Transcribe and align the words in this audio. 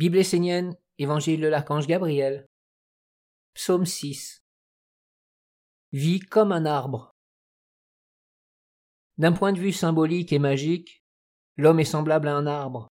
Bible 0.00 0.16
essénienne, 0.16 0.78
Évangile 0.96 1.42
de 1.42 1.46
l'archange 1.46 1.86
Gabriel. 1.86 2.46
Psaume 3.52 3.84
6. 3.84 4.42
Vie 5.92 6.20
comme 6.20 6.52
un 6.52 6.64
arbre. 6.64 7.14
D'un 9.18 9.32
point 9.32 9.52
de 9.52 9.58
vue 9.58 9.74
symbolique 9.74 10.32
et 10.32 10.38
magique, 10.38 11.04
l'homme 11.58 11.80
est 11.80 11.84
semblable 11.84 12.28
à 12.28 12.34
un 12.34 12.46
arbre. 12.46 12.88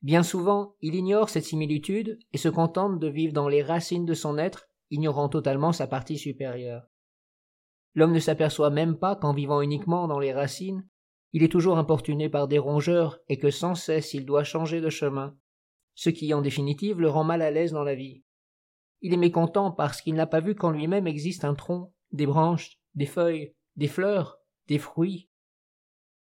Bien 0.00 0.22
souvent, 0.22 0.74
il 0.80 0.94
ignore 0.94 1.28
cette 1.28 1.44
similitude 1.44 2.18
et 2.32 2.38
se 2.38 2.48
contente 2.48 2.98
de 2.98 3.08
vivre 3.08 3.34
dans 3.34 3.48
les 3.48 3.62
racines 3.62 4.06
de 4.06 4.14
son 4.14 4.38
être, 4.38 4.70
ignorant 4.88 5.28
totalement 5.28 5.72
sa 5.72 5.86
partie 5.86 6.16
supérieure. 6.16 6.86
L'homme 7.94 8.12
ne 8.12 8.20
s'aperçoit 8.20 8.70
même 8.70 8.96
pas 8.98 9.16
qu'en 9.16 9.34
vivant 9.34 9.60
uniquement 9.60 10.08
dans 10.08 10.18
les 10.18 10.32
racines, 10.32 10.88
il 11.34 11.42
est 11.42 11.52
toujours 11.52 11.76
importuné 11.76 12.30
par 12.30 12.48
des 12.48 12.58
rongeurs 12.58 13.18
et 13.28 13.36
que 13.36 13.50
sans 13.50 13.74
cesse 13.74 14.14
il 14.14 14.24
doit 14.24 14.44
changer 14.44 14.80
de 14.80 14.88
chemin, 14.88 15.36
ce 15.94 16.10
qui 16.10 16.32
en 16.34 16.42
définitive 16.42 17.00
le 17.00 17.08
rend 17.08 17.24
mal 17.24 17.42
à 17.42 17.50
l'aise 17.50 17.72
dans 17.72 17.84
la 17.84 17.94
vie. 17.94 18.22
Il 19.00 19.12
est 19.12 19.18
mécontent 19.18 19.70
parce 19.70 20.00
qu'il 20.00 20.14
n'a 20.14 20.26
pas 20.26 20.40
vu 20.40 20.54
qu'en 20.54 20.70
lui-même 20.70 21.06
existe 21.06 21.44
un 21.44 21.54
tronc, 21.54 21.92
des 22.12 22.26
branches, 22.26 22.78
des 22.94 23.06
feuilles, 23.06 23.54
des 23.76 23.88
fleurs, 23.88 24.38
des 24.66 24.78
fruits. 24.78 25.28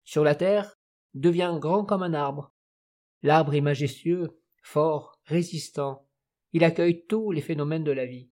Sur 0.05 0.24
la 0.24 0.34
terre, 0.34 0.77
devient 1.14 1.56
grand 1.60 1.84
comme 1.84 2.02
un 2.02 2.14
arbre. 2.14 2.52
L'arbre 3.22 3.55
est 3.55 3.60
majestueux, 3.60 4.41
fort, 4.62 5.19
résistant. 5.24 6.08
Il 6.52 6.64
accueille 6.64 7.05
tous 7.06 7.30
les 7.30 7.41
phénomènes 7.41 7.84
de 7.84 7.92
la 7.92 8.06
vie. 8.06 8.30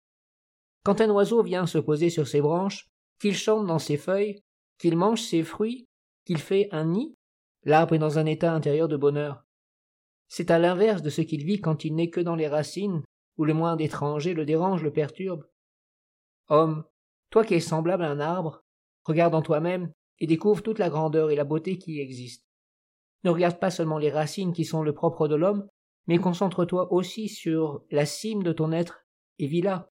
Quand 0.83 1.01
un 1.01 1.09
oiseau 1.09 1.43
vient 1.43 1.67
se 1.67 1.77
poser 1.77 2.09
sur 2.09 2.27
ses 2.27 2.41
branches, 2.41 2.89
qu'il 3.19 3.35
chante 3.35 3.67
dans 3.67 3.79
ses 3.79 3.97
feuilles, 3.97 4.43
qu'il 4.77 4.95
mange 4.95 5.21
ses 5.21 5.43
fruits, 5.43 5.87
qu'il 6.25 6.37
fait 6.37 6.69
un 6.71 6.85
nid, 6.85 7.15
l'arbre 7.63 7.95
est 7.95 7.99
dans 7.99 8.17
un 8.17 8.25
état 8.25 8.53
intérieur 8.53 8.87
de 8.87 8.97
bonheur. 8.97 9.45
C'est 10.29 10.51
à 10.51 10.59
l'inverse 10.59 11.01
de 11.01 11.09
ce 11.09 11.21
qu'il 11.21 11.43
vit 11.43 11.59
quand 11.59 11.83
il 11.83 11.95
n'est 11.95 12.09
que 12.09 12.21
dans 12.21 12.35
les 12.35 12.47
racines, 12.47 13.03
où 13.37 13.45
le 13.45 13.53
moindre 13.53 13.83
étranger 13.83 14.33
le 14.33 14.45
dérange, 14.45 14.83
le 14.83 14.93
perturbe. 14.93 15.45
Homme, 16.47 16.83
toi 17.29 17.43
qui 17.43 17.55
es 17.55 17.59
semblable 17.59 18.03
à 18.03 18.09
un 18.09 18.19
arbre, 18.19 18.63
regarde 19.03 19.35
en 19.35 19.41
toi-même 19.41 19.91
et 20.19 20.27
découvre 20.27 20.61
toute 20.61 20.79
la 20.79 20.89
grandeur 20.89 21.31
et 21.31 21.35
la 21.35 21.43
beauté 21.43 21.77
qui 21.77 21.99
existent. 21.99 22.45
Ne 23.23 23.31
regarde 23.31 23.59
pas 23.59 23.71
seulement 23.71 23.97
les 23.97 24.11
racines 24.11 24.53
qui 24.53 24.65
sont 24.65 24.83
le 24.83 24.93
propre 24.93 25.27
de 25.27 25.35
l'homme, 25.35 25.67
mais 26.07 26.17
concentre-toi 26.17 26.91
aussi 26.93 27.27
sur 27.27 27.83
la 27.91 28.05
cime 28.05 28.43
de 28.43 28.53
ton 28.53 28.71
être 28.71 29.05
et 29.37 29.47
vis 29.47 29.61
là. 29.61 29.89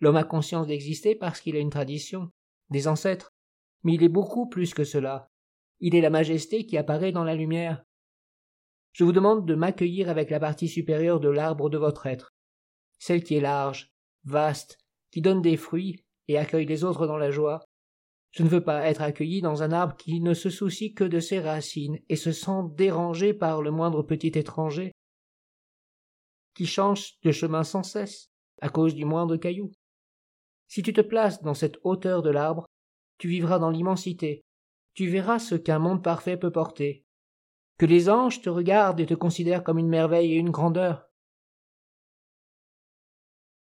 L'homme 0.00 0.16
a 0.16 0.24
conscience 0.24 0.66
d'exister 0.66 1.14
parce 1.14 1.40
qu'il 1.40 1.56
a 1.56 1.60
une 1.60 1.70
tradition, 1.70 2.30
des 2.70 2.88
ancêtres, 2.88 3.32
mais 3.82 3.94
il 3.94 4.02
est 4.02 4.08
beaucoup 4.08 4.48
plus 4.48 4.74
que 4.74 4.84
cela. 4.84 5.30
Il 5.80 5.94
est 5.94 6.00
la 6.00 6.10
majesté 6.10 6.66
qui 6.66 6.76
apparaît 6.76 7.12
dans 7.12 7.24
la 7.24 7.34
lumière. 7.34 7.85
Je 8.96 9.04
vous 9.04 9.12
demande 9.12 9.44
de 9.44 9.54
m'accueillir 9.54 10.08
avec 10.08 10.30
la 10.30 10.40
partie 10.40 10.68
supérieure 10.68 11.20
de 11.20 11.28
l'arbre 11.28 11.68
de 11.68 11.76
votre 11.76 12.06
être, 12.06 12.32
celle 12.98 13.22
qui 13.22 13.34
est 13.34 13.42
large, 13.42 13.92
vaste, 14.24 14.78
qui 15.10 15.20
donne 15.20 15.42
des 15.42 15.58
fruits 15.58 16.02
et 16.28 16.38
accueille 16.38 16.64
les 16.64 16.82
autres 16.82 17.06
dans 17.06 17.18
la 17.18 17.30
joie. 17.30 17.62
Je 18.30 18.42
ne 18.42 18.48
veux 18.48 18.64
pas 18.64 18.88
être 18.88 19.02
accueilli 19.02 19.42
dans 19.42 19.62
un 19.62 19.70
arbre 19.70 19.98
qui 19.98 20.22
ne 20.22 20.32
se 20.32 20.48
soucie 20.48 20.94
que 20.94 21.04
de 21.04 21.20
ses 21.20 21.40
racines 21.40 21.98
et 22.08 22.16
se 22.16 22.32
sent 22.32 22.70
dérangé 22.74 23.34
par 23.34 23.60
le 23.60 23.70
moindre 23.70 24.02
petit 24.02 24.28
étranger, 24.28 24.92
qui 26.54 26.64
change 26.64 27.18
de 27.22 27.32
chemin 27.32 27.64
sans 27.64 27.82
cesse 27.82 28.30
à 28.62 28.70
cause 28.70 28.94
du 28.94 29.04
moindre 29.04 29.36
caillou. 29.36 29.72
Si 30.68 30.82
tu 30.82 30.94
te 30.94 31.02
places 31.02 31.42
dans 31.42 31.52
cette 31.52 31.76
hauteur 31.82 32.22
de 32.22 32.30
l'arbre, 32.30 32.64
tu 33.18 33.28
vivras 33.28 33.58
dans 33.58 33.68
l'immensité, 33.68 34.40
tu 34.94 35.06
verras 35.06 35.38
ce 35.38 35.54
qu'un 35.54 35.80
monde 35.80 36.02
parfait 36.02 36.38
peut 36.38 36.50
porter. 36.50 37.05
Que 37.78 37.86
les 37.86 38.08
anges 38.08 38.40
te 38.40 38.48
regardent 38.48 39.00
et 39.00 39.06
te 39.06 39.14
considèrent 39.14 39.62
comme 39.62 39.78
une 39.78 39.88
merveille 39.88 40.32
et 40.32 40.36
une 40.36 40.50
grandeur. 40.50 41.10